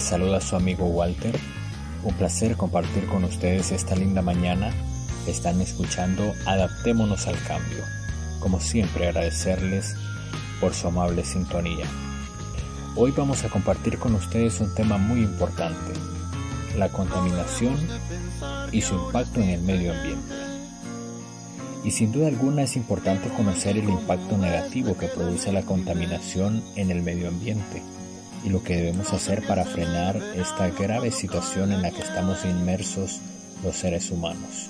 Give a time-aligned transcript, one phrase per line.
[0.00, 1.38] Les saluda su amigo Walter.
[2.04, 4.72] Un placer compartir con ustedes esta linda mañana.
[5.26, 7.84] Están escuchando Adaptémonos al Cambio.
[8.38, 9.94] Como siempre agradecerles
[10.58, 11.84] por su amable sintonía.
[12.96, 15.92] Hoy vamos a compartir con ustedes un tema muy importante,
[16.78, 17.76] la contaminación
[18.72, 20.34] y su impacto en el medio ambiente.
[21.84, 26.90] Y sin duda alguna es importante conocer el impacto negativo que produce la contaminación en
[26.90, 27.82] el medio ambiente
[28.44, 33.20] y lo que debemos hacer para frenar esta grave situación en la que estamos inmersos
[33.62, 34.68] los seres humanos.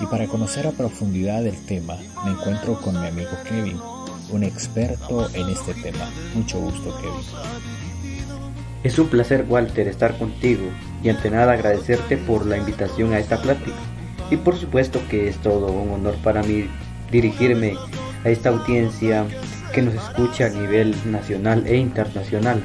[0.00, 3.80] Y para conocer a profundidad el tema, me encuentro con mi amigo Kevin,
[4.30, 6.10] un experto en este tema.
[6.34, 8.14] Mucho gusto, Kevin.
[8.82, 10.64] Es un placer, Walter, estar contigo
[11.02, 13.76] y ante nada agradecerte por la invitación a esta plática.
[14.30, 16.68] Y por supuesto que es todo un honor para mí
[17.10, 17.74] dirigirme
[18.24, 19.26] a esta audiencia
[19.74, 22.62] que nos escucha a nivel nacional e internacional.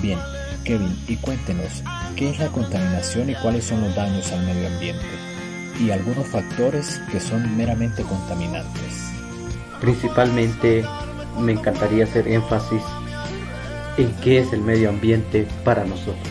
[0.00, 0.18] Bien,
[0.62, 1.82] Kevin, y cuéntenos,
[2.14, 5.04] ¿qué es la contaminación y cuáles son los daños al medio ambiente?
[5.80, 9.10] Y algunos factores que son meramente contaminantes.
[9.80, 10.84] Principalmente
[11.40, 12.82] me encantaría hacer énfasis
[13.96, 16.28] en qué es el medio ambiente para nosotros.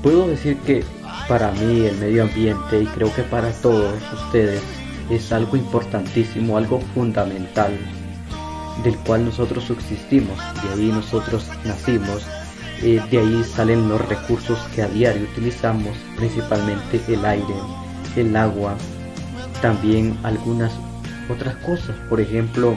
[0.00, 0.84] Puedo decir que
[1.28, 3.94] para mí el medio ambiente y creo que para todos
[4.26, 4.62] ustedes
[5.10, 7.72] es algo importantísimo, algo fundamental
[8.84, 12.24] del cual nosotros subsistimos, de ahí nosotros nacimos,
[12.82, 17.54] eh, de ahí salen los recursos que a diario utilizamos, principalmente el aire,
[18.16, 18.76] el agua,
[19.60, 20.72] también algunas
[21.28, 22.76] otras cosas, por ejemplo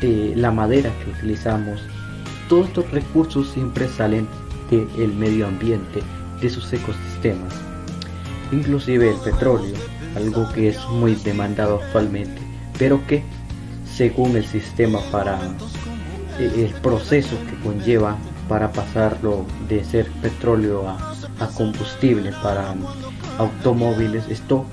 [0.00, 1.82] eh, la madera que utilizamos.
[2.48, 4.26] Todos estos recursos siempre salen
[4.70, 6.02] del medio ambiente,
[6.40, 7.52] de sus ecosistemas,
[8.52, 9.74] inclusive el petróleo
[10.16, 12.40] algo que es muy demandado actualmente,
[12.78, 13.22] pero que
[13.92, 15.38] según el sistema para
[16.38, 18.16] eh, el proceso que conlleva
[18.48, 21.14] para pasarlo de ser petróleo a,
[21.56, 22.74] combustible para
[23.38, 24.64] automóviles, esto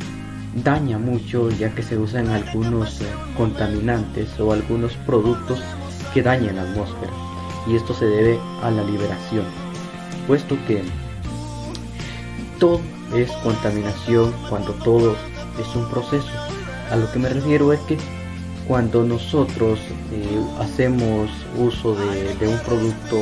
[0.63, 3.05] daña mucho ya que se usan algunos eh,
[3.38, 5.59] contaminantes o algunos productos
[6.13, 7.11] que dañan la atmósfera
[7.67, 9.45] y esto se debe a la liberación
[10.28, 10.83] puesto que
[12.59, 12.81] todo
[13.14, 15.16] es contaminación cuando todo
[15.59, 16.30] es un proceso.
[16.92, 17.97] A lo que me refiero es que
[18.68, 19.80] cuando nosotros
[20.12, 23.18] eh, hacemos uso de, un producto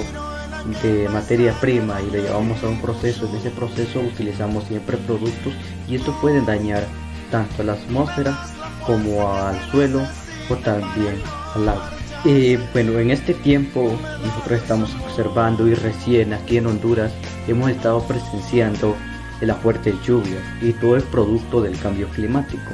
[0.82, 5.54] de materia prima y le llevamos a un proceso, en ese proceso utilizamos siempre productos
[5.88, 6.86] y esto puede dañar
[7.32, 8.38] tanto a la atmósfera
[8.86, 10.02] como al suelo
[10.50, 11.16] o también
[11.56, 11.92] al agua.
[12.26, 17.14] Eh, bueno, en este tiempo nosotros estamos observando y recién aquí en Honduras
[17.48, 18.98] hemos estado presenciando
[19.40, 22.72] de las fuertes lluvias y todo el producto del cambio climático.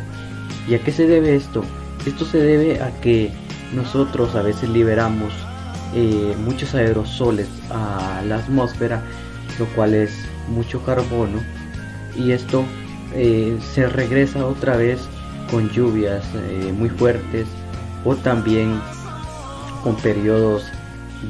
[0.67, 1.63] ¿Y a qué se debe esto?
[2.05, 3.31] Esto se debe a que
[3.73, 5.33] nosotros a veces liberamos
[5.95, 9.01] eh, muchos aerosoles a la atmósfera,
[9.59, 10.11] lo cual es
[10.47, 11.39] mucho carbono,
[12.17, 12.63] y esto
[13.13, 14.99] eh, se regresa otra vez
[15.51, 17.47] con lluvias eh, muy fuertes
[18.05, 18.79] o también
[19.83, 20.65] con periodos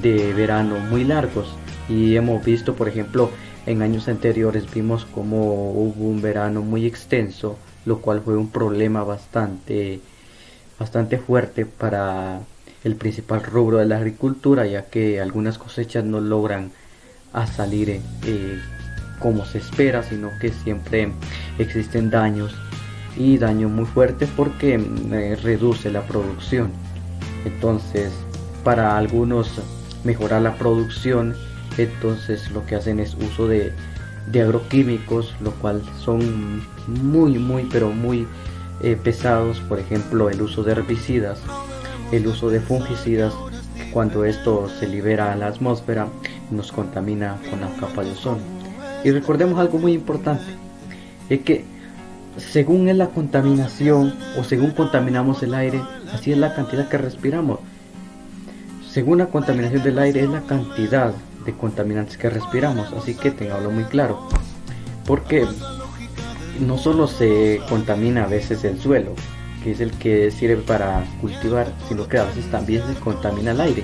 [0.01, 1.55] de verano muy largos.
[1.89, 3.31] Y hemos visto, por ejemplo,
[3.65, 9.03] en años anteriores vimos como hubo un verano muy extenso, lo cual fue un problema
[9.03, 9.99] bastante,
[10.79, 12.41] bastante fuerte para
[12.83, 16.71] el principal rubro de la agricultura, ya que algunas cosechas no logran
[17.55, 18.59] salir eh,
[19.19, 21.11] como se espera, sino que siempre
[21.57, 22.53] existen daños
[23.17, 26.71] y daños muy fuertes porque eh, reduce la producción.
[27.45, 28.11] Entonces,
[28.63, 29.49] para algunos
[30.03, 31.35] mejorar la producción
[31.77, 33.73] entonces lo que hacen es uso de,
[34.33, 38.27] agroquímicos, lo cual son muy, muy, pero muy
[38.81, 41.39] eh, pesados, por ejemplo el uso de herbicidas,
[42.11, 43.33] el uso de fungicidas,
[43.91, 46.07] cuando esto se libera a la atmósfera
[46.49, 48.41] nos contamina con la capa de ozono.
[49.03, 50.45] Y recordemos algo muy importante,
[51.29, 51.65] es que
[52.37, 55.81] según es la contaminación o según contaminamos el aire,
[56.11, 57.59] así es la cantidad que respiramos.
[58.89, 61.13] Según la contaminación del aire es la cantidad
[61.45, 64.27] de contaminantes que respiramos, así que tenganlo muy claro.
[65.05, 65.45] Porque
[66.59, 69.13] no solo se contamina a veces el suelo,
[69.63, 73.61] que es el que sirve para cultivar, sino que a veces también se contamina el
[73.61, 73.83] aire.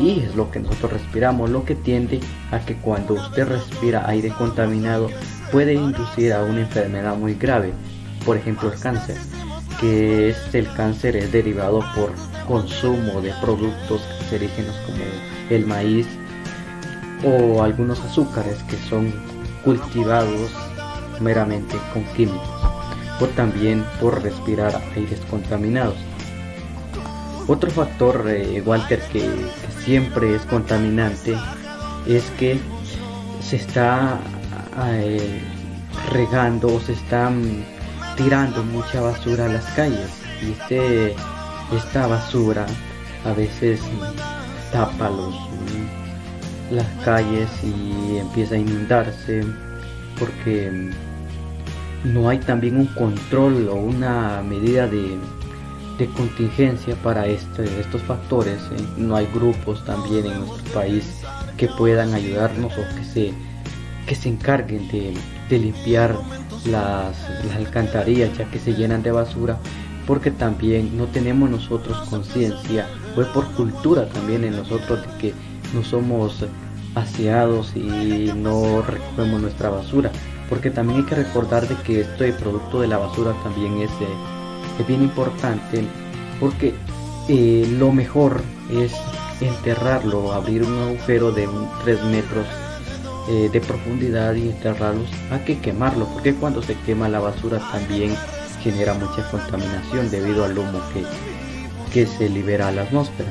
[0.00, 2.20] Y es lo que nosotros respiramos, lo que tiende
[2.52, 5.08] a que cuando usted respira aire contaminado
[5.50, 7.72] puede inducir a una enfermedad muy grave,
[8.24, 9.16] por ejemplo el cáncer,
[9.80, 12.12] que es el cáncer es derivado por
[12.46, 14.98] consumo de productos cancerígenos como
[15.50, 16.06] el maíz,
[17.24, 19.12] o algunos azúcares que son
[19.64, 20.50] cultivados
[21.20, 22.58] meramente con químicos
[23.20, 25.96] o también por respirar aires contaminados.
[27.48, 29.28] Otro factor, eh, Walter, que,
[29.84, 31.34] siempre es contaminante
[32.06, 32.60] es que
[33.40, 34.18] se está
[34.86, 35.40] eh,
[36.12, 37.64] regando o se están
[38.16, 40.10] tirando mucha basura a las calles
[40.42, 41.14] y este,
[41.74, 42.66] esta basura
[43.24, 43.80] a veces
[44.72, 45.47] tapa los,
[46.70, 49.44] las calles y empieza a inundarse
[50.18, 50.90] porque
[52.04, 55.16] no hay también un control o una medida de,
[55.98, 58.58] de contingencia para este, estos factores.
[58.72, 58.82] ¿eh?
[58.96, 61.22] No hay grupos también en nuestro país
[61.56, 63.32] que puedan ayudarnos o que se,
[64.06, 65.14] que se encarguen de,
[65.48, 66.16] de limpiar
[66.66, 69.58] las, las, alcantarillas ya que se llenan de basura
[70.06, 72.86] porque también no tenemos nosotros conciencia
[73.16, 75.34] es por cultura también en nosotros de que
[75.74, 76.44] no somos
[76.94, 80.10] aseados y no recogemos nuestra basura
[80.48, 83.90] porque también hay que recordar de que este producto de la basura también es,
[84.80, 85.84] es bien importante
[86.40, 86.74] porque
[87.28, 88.92] eh, lo mejor es
[89.40, 91.48] enterrarlo, abrir un agujero de
[91.84, 92.46] 3 metros
[93.28, 98.14] eh, de profundidad y enterrarlos a que quemarlo, porque cuando se quema la basura también
[98.62, 101.04] genera mucha contaminación debido al humo que,
[101.92, 103.30] que se libera a la atmósfera.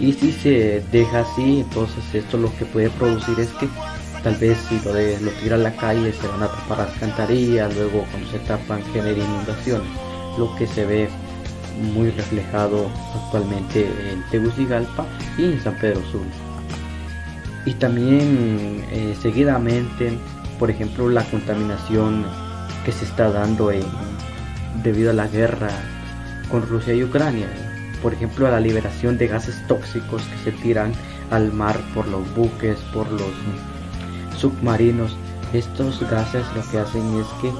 [0.00, 3.68] Y si se deja así, entonces esto lo que puede producir es que
[4.22, 7.74] tal vez si lo, de, lo tira a la calle se van a tapar alcantarillas,
[7.74, 9.88] luego cuando se tapan genera inundaciones,
[10.38, 11.08] lo que se ve
[11.92, 15.06] muy reflejado actualmente en Tegucigalpa
[15.36, 16.22] y en San Pedro Sur
[17.68, 20.18] y también eh, seguidamente,
[20.58, 22.24] por ejemplo, la contaminación
[22.82, 23.70] que se está dando
[24.82, 25.68] debido a la guerra
[26.50, 27.46] con Rusia y Ucrania,
[28.02, 30.92] por ejemplo, a la liberación de gases tóxicos que se tiran
[31.30, 33.32] al mar por los buques, por los
[34.36, 35.16] submarinos.
[35.52, 37.52] Estos gases lo que hacen es que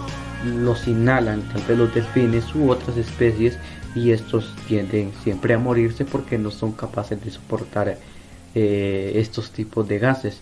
[0.44, 3.58] los inhalan tal vez los delfines u otras especies
[3.94, 7.99] y estos tienden siempre a morirse porque no son capaces de soportar
[8.55, 10.41] eh, estos tipos de gases.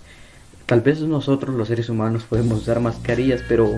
[0.66, 3.70] Tal vez nosotros los seres humanos podemos usar mascarillas, pero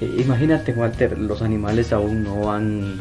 [0.00, 3.00] eh, imagínate Walter, los animales aún no han,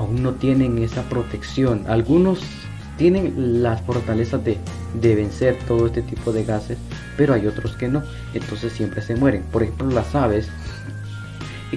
[0.00, 1.84] aún no tienen esa protección.
[1.86, 2.40] Algunos
[2.96, 4.56] tienen las fortalezas de,
[4.94, 6.78] de vencer todo este tipo de gases,
[7.16, 8.02] pero hay otros que no,
[8.32, 9.42] entonces siempre se mueren.
[9.52, 10.48] Por ejemplo, las aves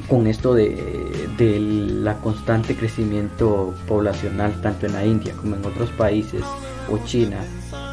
[0.08, 5.92] con esto de, de, la constante crecimiento poblacional tanto en la India como en otros
[5.92, 6.42] países
[6.90, 7.38] o China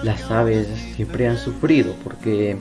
[0.02, 0.66] las aves
[0.96, 2.56] siempre han sufrido porque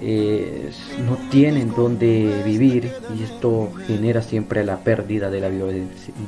[0.00, 0.70] eh,
[1.04, 5.48] no tienen dónde vivir y esto genera siempre la pérdida de la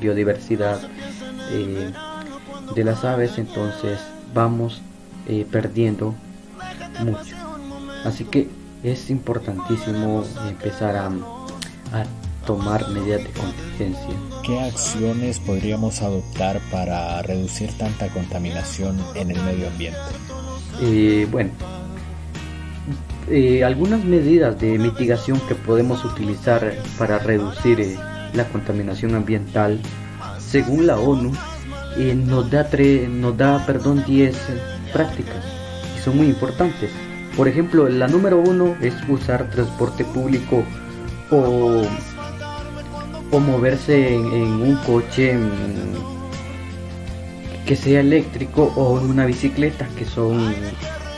[0.01, 0.81] biodiversidad
[1.51, 1.91] eh,
[2.75, 3.99] de las aves entonces
[4.35, 4.83] vamos
[5.27, 6.15] eh, perdiendo
[7.05, 7.37] mucho
[8.05, 8.49] así que
[8.83, 12.05] es importantísimo empezar a, a
[12.49, 14.15] tomar medidas de contingencia.
[14.43, 19.99] ¿Qué acciones podríamos adoptar para reducir tanta contaminación en el medio ambiente?
[20.81, 21.51] Eh, bueno,
[23.31, 27.97] eh, algunas medidas de mitigación que podemos utilizar para reducir eh,
[28.35, 29.81] la contaminación ambiental,
[30.39, 31.33] según la ONU,
[32.27, 32.69] nos da,
[33.09, 34.37] nos da perdón, 10
[34.93, 35.45] prácticas
[35.97, 36.91] y son muy importantes.
[37.37, 40.65] Por ejemplo, la número uno es usar transporte público
[41.31, 41.83] o
[43.31, 45.37] o moverse en, un coche
[47.67, 50.55] que sea eléctrico o en una bicicleta que son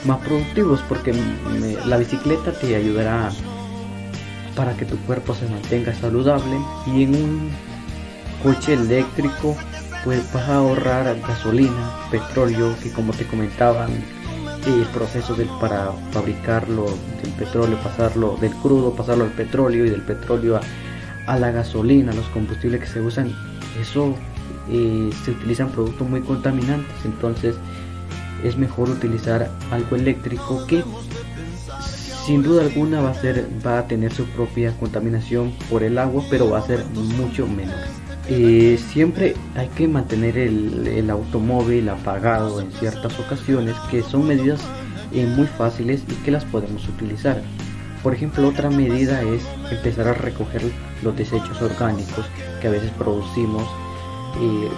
[0.05, 1.15] más productivos porque
[1.87, 3.31] la bicicleta te ayudará
[4.57, 7.51] para que tu cuerpo se mantenga saludable y en un
[8.43, 9.57] coche eléctrico
[10.05, 13.91] pues vas a ahorrar gasolina, petróleo que como te comentaban
[14.67, 16.87] el proceso del, para fabricarlo
[17.23, 20.61] del petróleo, pasarlo del crudo, pasarlo al petróleo y del petróleo a
[21.31, 23.33] a la gasolina, los combustibles que se usan,
[23.81, 24.17] eso
[24.69, 27.55] eh, se utilizan productos muy contaminantes, entonces
[28.45, 30.85] es mejor utilizar algo eléctrico que
[32.25, 36.23] sin duda alguna va a ser va a tener su propia contaminación por el agua
[36.31, 36.85] pero va a ser
[37.19, 37.79] mucho menor.
[38.29, 44.61] Eh, siempre hay que mantener el, automóvil apagado en ciertas ocasiones que son medidas
[45.13, 47.43] eh, muy fáciles y que las podemos utilizar.
[48.05, 50.63] Por ejemplo, otra medida es empezar a recoger
[51.03, 52.25] los desechos orgánicos
[52.61, 53.65] que a veces producimos,
[54.41, 54.69] eh,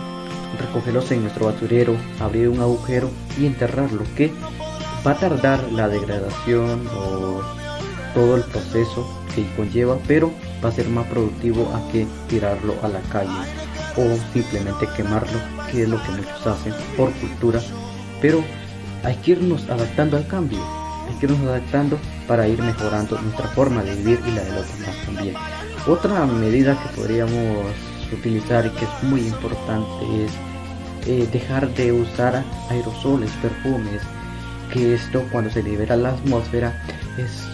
[0.58, 4.32] recogerlos en nuestro basurero, abrir un agujero y enterrarlo, que
[5.06, 7.40] va a tardar la degradación o
[8.14, 10.30] todo el proceso que conlleva, pero
[10.64, 13.30] va a ser más productivo a que tirarlo a la calle
[13.96, 15.38] o simplemente quemarlo,
[15.70, 17.60] que es lo que muchos hacen por cultura,
[18.20, 18.42] pero
[19.04, 20.60] hay que irnos adaptando al cambio
[21.08, 24.78] hay que irnos adaptando para ir mejorando nuestra forma de vivir y la de los
[24.78, 25.34] demás también.
[25.86, 27.66] Otra medida que podríamos
[28.16, 30.32] utilizar y que es muy importante es
[31.06, 34.02] eh, dejar de usar aerosoles, perfumes
[34.72, 36.72] que esto cuando se libera la atmósfera
[37.18, 37.44] es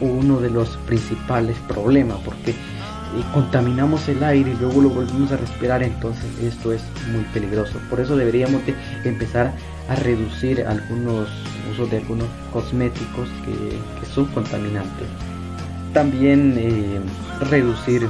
[0.00, 2.54] uno de los principales problemas porque
[3.32, 7.78] contaminamos el aire y luego lo volvemos a respirar, entonces esto es muy peligroso.
[7.90, 8.74] Por eso deberíamos de
[9.04, 9.52] empezar
[9.88, 11.28] a reducir algunos
[11.72, 15.06] usos de algunos cosméticos que, son contaminantes.
[15.92, 17.00] También eh,
[17.50, 18.08] reducir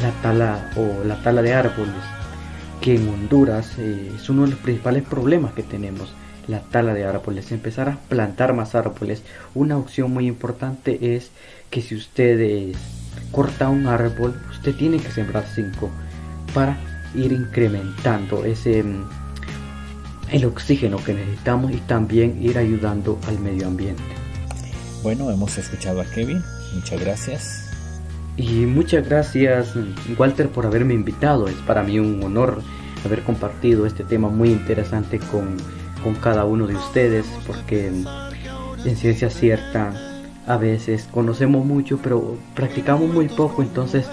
[0.00, 1.94] la tala o la tala de árboles,
[2.80, 6.12] que en Honduras eh, es uno de los principales problemas que tenemos.
[6.46, 9.22] La tala de árboles, empezar a plantar más árboles.
[9.54, 11.30] Una opción muy importante es
[11.70, 12.76] que si ustedes
[13.32, 15.90] corta un árbol, usted tiene que sembrar cinco
[16.52, 16.76] para
[17.14, 19.04] ir incrementando ese mm,
[20.30, 24.02] el oxígeno que necesitamos y también ir ayudando al medio ambiente.
[25.02, 26.42] Bueno, hemos escuchado a Kevin,
[26.74, 27.73] muchas gracias.
[28.36, 29.74] Y muchas gracias
[30.18, 32.62] Walter por haberme invitado, es para mí un honor
[33.04, 35.56] haber compartido este tema muy interesante con,
[36.02, 37.92] con cada uno de ustedes porque
[38.84, 39.92] en ciencia cierta
[40.46, 43.62] a veces conocemos mucho pero practicamos muy poco.
[43.62, 44.06] Entonces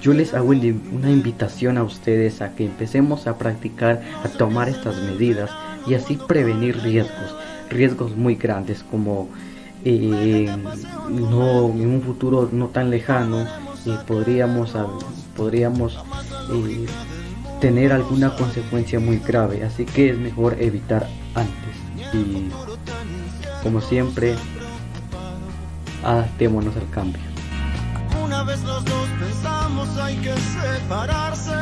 [0.00, 4.96] yo les hago una invitación a ustedes a que empecemos a practicar a tomar estas
[5.02, 5.50] medidas
[5.86, 7.36] y así prevenir riesgos
[7.70, 9.28] riesgos muy grandes como
[9.84, 10.50] eh,
[11.08, 13.46] no en un futuro no tan lejano
[13.86, 14.74] eh, podríamos
[15.36, 15.96] podríamos
[16.52, 16.86] eh,
[17.60, 19.64] tener alguna consecuencia muy grave.
[19.64, 22.14] Así que es mejor evitar antes.
[22.14, 22.48] Y
[23.62, 24.34] como siempre
[26.04, 27.22] adaptémonos al cambio.
[28.24, 31.52] Una vez los dos pensamos hay que separarse,